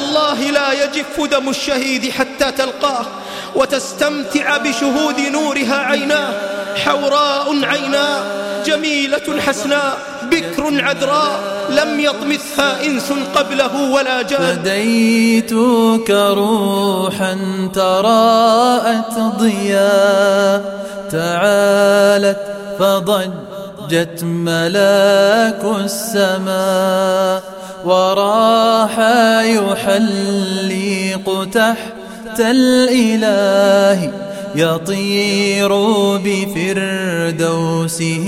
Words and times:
والله 0.00 0.50
لا 0.50 0.72
يجف 0.72 1.20
دم 1.30 1.48
الشهيد 1.48 2.10
حتى 2.10 2.52
تلقاه 2.52 3.06
وتستمتع 3.54 4.56
بشهود 4.56 5.20
نورها 5.20 5.76
عيناه 5.76 6.32
حوراء 6.76 7.64
عيناه 7.64 8.22
جميلة 8.66 9.40
حسناء 9.46 9.98
بكر 10.22 10.84
عذراء 10.84 11.40
لم 11.70 12.00
يطمثها 12.00 12.86
إنس 12.86 13.12
قبله 13.34 13.90
ولا 13.90 14.22
جان. 14.22 14.56
فديتك 14.56 16.10
روحا 16.10 17.38
تراءت 17.74 19.14
ضياء 19.38 20.80
تعالت 21.12 22.40
فضجت 22.78 24.24
ملاك 24.24 25.64
السماء. 25.84 27.59
وراح 27.84 28.98
يحلق 29.42 31.48
تحت 31.52 32.40
الإله 32.40 34.12
يطير 34.54 35.68
بفردوسه 36.16 38.26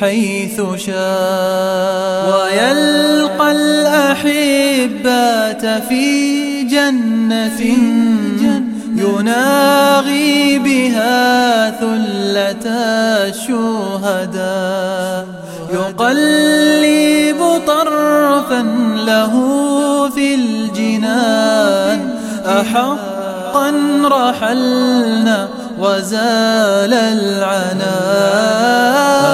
حيث 0.00 0.60
شاء. 0.86 2.30
ويلقى 2.30 3.52
الأحبات 3.52 5.64
في 5.88 6.04
جنة 6.62 7.60
يناغي 8.96 10.58
بها 10.58 11.70
ثلة 11.70 12.66
الشهداء. 13.28 15.26
يقلب 15.72 17.09
له 19.06 19.32
في 20.14 20.34
الجنان. 20.34 22.10
أحقا 22.46 23.72
رحلنا 24.04 25.48
وزال 25.78 26.94
العنا 26.94 27.96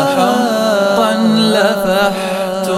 أحقا 0.02 1.12
لفحت 1.36 2.68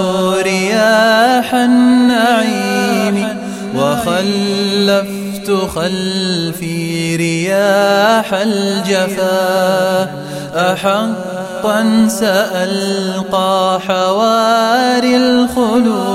رياح 0.42 1.54
النعيم 1.54 3.28
وخلفت 3.76 5.50
خلفي 5.74 7.16
رياح 7.16 8.34
الجفا. 8.34 10.08
أحقا 10.56 12.08
سألقى 12.08 13.80
حواري 13.88 15.16
الخلود 15.16 16.07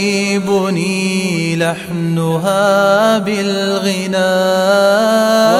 ويطربني 0.00 1.56
لحنها 1.56 3.18
بالغنى. 3.18 4.34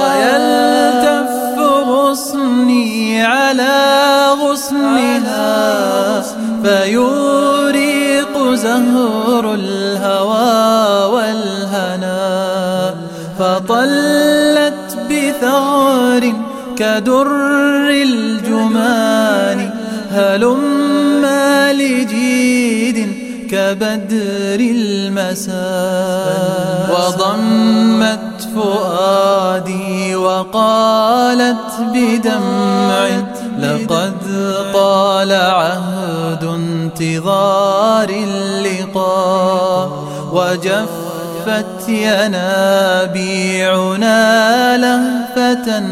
ويلتف 0.01 1.59
غصني 1.89 3.23
على 3.23 3.77
غصنها. 4.43 6.23
فيوريق 6.65 8.55
زهر 8.55 9.55
الهوى 9.55 11.13
والهنا. 11.15 12.95
فطلت 13.39 14.97
بثغر 15.11 16.33
كدر 16.77 17.27
الجمان 17.91 19.71
هلما 20.13 21.73
لجيد 21.73 22.50
كبدر 23.51 24.61
المساء 24.61 25.57
وضمت 26.95 28.49
فؤادي 28.55 30.17
وقالت 30.17 31.71
بدمع 31.95 33.09
لقد 33.59 34.15
طال 34.75 35.33
عهد 35.33 36.45
انتظار 36.45 38.09
اللقاء 38.09 39.91
وجفت 40.33 41.89
ينابيعنا 41.89 43.57
لهفة 44.77 45.83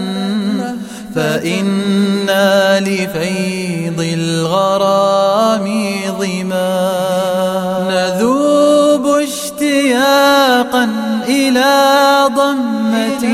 فإنا 1.14 2.80
لفيض 2.80 4.00
الغرام 4.00 5.66
ظما 6.18 7.27
ضمة 12.28 13.24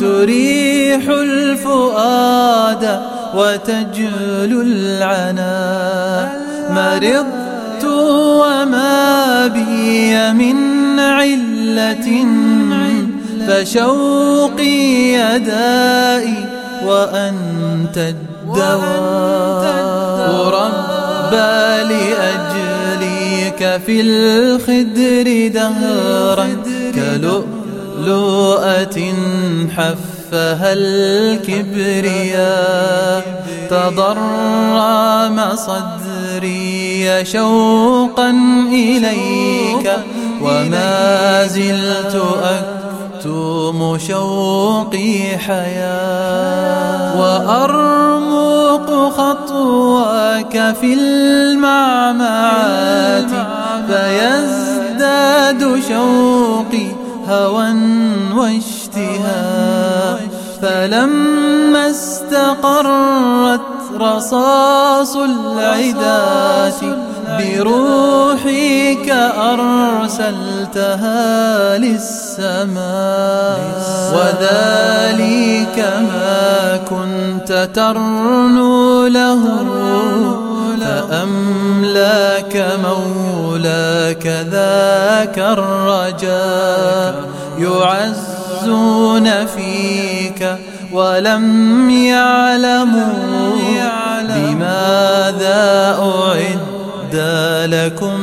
تريح 0.00 1.08
الفؤاد 1.08 3.00
وتجلو 3.34 4.60
العنا. 4.62 6.32
مرضت 6.70 7.84
وما 7.84 9.46
بي 9.46 10.32
من 10.32 10.56
علة 11.00 12.26
فشوقي 13.48 15.12
يدائي 15.12 16.44
وأنت 16.84 17.96
الدواء. 17.98 19.66
ربى 20.48 21.82
لأجليك 21.94 23.60
في 23.86 24.00
الخدر 24.00 25.26
دهرا. 25.54 26.48
كلؤلؤة 26.96 28.58
حفها 29.76 30.72
الكبرياء 30.72 32.26
تضرم 33.70 35.40
صدري 35.54 37.24
شوقا 37.24 38.30
إليك 38.72 39.92
وما 40.42 41.46
زلت 41.46 42.22
أكتم 42.42 43.98
شوقي 43.98 45.38
حياة 45.38 47.20
وأرمق 47.20 48.90
خطواك 49.16 50.74
في 50.80 50.94
المعمعات 50.94 52.50
فيزداد 53.88 55.62
شوقي 55.88 56.35
هوى 57.28 57.72
واشتهاء. 58.36 60.20
فلما 60.62 61.90
استقرت 61.90 63.60
رصاص 64.00 65.16
العدات 65.16 66.80
بروحك 67.38 69.08
أرسلتها 69.38 71.12
للسماء. 71.78 73.60
وذلك 74.14 75.78
ما 76.00 76.76
كنت 76.76 77.68
ترنو 77.74 79.06
له 79.06 79.66
فأملاك 80.96 82.64
مولاك 82.84 84.26
ذاك 84.26 85.38
الرجاء 85.38 87.14
يعزون 87.58 89.46
فيك 89.46 90.56
ولم 90.92 91.90
يعلموا 91.90 93.46
بماذا 94.36 95.98
أعد 96.00 97.16
لكم 97.74 98.20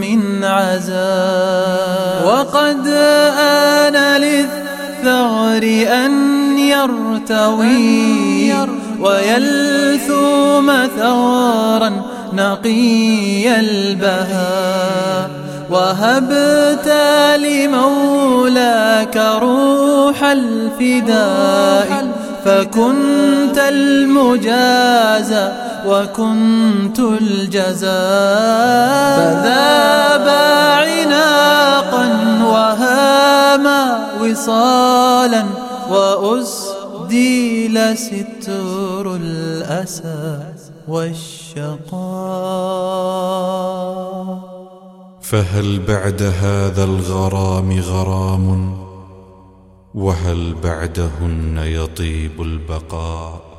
من 0.00 0.44
عذاب 0.44 2.24
وقد 2.24 2.86
آن 3.38 4.20
للثغر 4.20 5.62
أن 6.04 6.58
يرتوي 6.58 8.35
ويلثوم 9.00 10.72
ثغرا 10.98 11.92
نقي 12.32 13.60
البهاء. 13.60 15.30
وهبت 15.70 16.92
لمولاك 17.36 19.16
روح 19.16 20.24
الفداء. 20.24 22.06
فكنت 22.44 23.58
المجازى 23.58 25.48
وكنت 25.86 26.98
الجزاء. 26.98 27.96
فذاب 29.16 30.28
عناقا 30.82 32.08
وهاما 32.44 33.98
وصالا 34.22 35.44
وأسديل 37.06 37.98
ستر 37.98 39.16
الأسى 39.16 40.54
والشقاء 40.88 41.96
فهل 45.22 45.78
بعد 45.78 46.22
هذا 46.22 46.84
الغرام 46.84 47.80
غرام؟ 47.80 48.76
وهل 49.94 50.54
بعدهن 50.54 51.58
يطيب 51.58 52.42
البقاء؟ 52.42 53.55